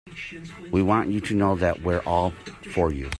We 0.71 0.81
want 0.81 1.11
you 1.11 1.19
to 1.21 1.35
know 1.35 1.53
that 1.57 1.83
we're 1.83 2.01
all 2.07 2.31
for 2.73 2.91
you. 2.91 3.09